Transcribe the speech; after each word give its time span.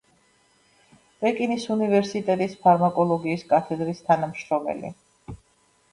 პეკინის 1.25 1.67
უნივერსიტეტის 1.75 2.57
ფარმაკოლოგიის 2.63 3.47
კათედრის 3.53 4.05
თანამშრომელი. 4.11 4.91